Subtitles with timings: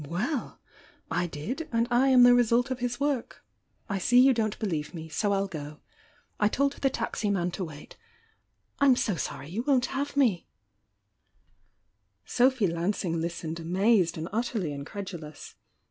[0.09, 0.59] Well!
[1.09, 3.45] 1 did and I am the result of his work.
[3.87, 5.09] I see you don't believe me.
[5.09, 5.79] so I'll go.
[6.39, 7.97] I told the ta» THE YOUNG UIANA 827 man to w«it.
[8.79, 10.39] I'm »o sorry you won't have mel"
[12.25, 15.53] Sophy Lansing listened amazed and utterly in credulous.